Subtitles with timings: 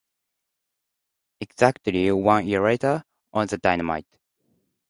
[1.41, 3.03] Exactly one year later,
[3.33, 4.07] on the Dynamite!